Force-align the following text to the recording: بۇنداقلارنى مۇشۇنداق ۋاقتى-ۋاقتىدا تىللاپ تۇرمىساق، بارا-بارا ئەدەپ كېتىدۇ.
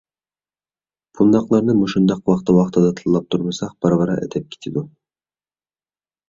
بۇنداقلارنى 1.17 1.75
مۇشۇنداق 1.81 2.23
ۋاقتى-ۋاقتىدا 2.31 2.89
تىللاپ 3.01 3.29
تۇرمىساق، 3.35 3.77
بارا-بارا 3.87 4.17
ئەدەپ 4.23 4.49
كېتىدۇ. 4.57 4.85